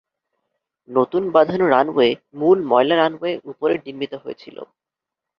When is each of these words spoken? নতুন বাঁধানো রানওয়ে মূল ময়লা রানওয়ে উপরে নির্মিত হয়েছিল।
নতুন 0.89 1.23
বাঁধানো 1.35 1.65
রানওয়ে 1.67 2.09
মূল 2.39 2.57
ময়লা 2.67 2.95
রানওয়ে 2.97 3.33
উপরে 3.51 3.73
নির্মিত 3.85 4.13
হয়েছিল। 4.23 4.57